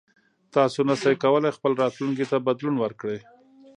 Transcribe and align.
تاسو 0.53 0.79
نشئ 0.87 1.15
کولی 1.23 1.51
خپل 1.57 1.71
راتلونکي 1.83 2.25
ته 2.31 2.37
بدلون 2.47 2.75
ورکړئ. 2.79 3.19